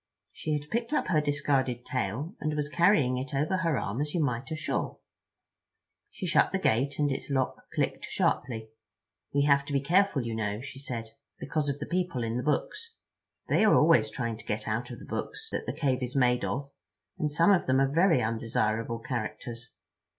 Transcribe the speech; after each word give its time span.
She 0.31 0.53
had 0.57 0.71
picked 0.71 0.93
up 0.93 1.09
her 1.09 1.21
discarded 1.21 1.85
tail 1.85 2.35
and 2.39 2.55
was 2.55 2.69
carrying 2.69 3.19
it 3.19 3.35
over 3.35 3.57
her 3.57 3.77
arm 3.77 4.01
as 4.01 4.15
you 4.15 4.19
might 4.23 4.49
a 4.49 4.55
shawl. 4.55 4.99
She 6.09 6.25
shut 6.25 6.51
the 6.51 6.57
gate, 6.57 6.97
and 6.97 7.11
its 7.11 7.29
lock 7.29 7.69
clicked 7.71 8.05
sharply. 8.05 8.71
"We 9.31 9.43
have 9.43 9.63
to 9.65 9.73
be 9.73 9.79
careful, 9.79 10.23
you 10.23 10.33
know," 10.33 10.59
she 10.59 10.79
said, 10.79 11.11
"because 11.39 11.69
of 11.69 11.77
the 11.77 11.85
people 11.85 12.23
in 12.23 12.35
the 12.35 12.41
books. 12.41 12.95
They 13.47 13.63
are 13.63 13.75
always 13.75 14.09
trying 14.09 14.37
to 14.37 14.45
get 14.45 14.67
out 14.67 14.89
of 14.89 14.97
the 14.97 15.05
books 15.05 15.51
that 15.51 15.67
the 15.67 15.71
cave 15.73 16.01
is 16.01 16.15
made 16.15 16.43
of; 16.43 16.71
and 17.19 17.31
some 17.31 17.51
of 17.51 17.67
them 17.67 17.79
are 17.79 17.87
very 17.87 18.23
undesirable 18.23 18.97
characters. 18.97 19.69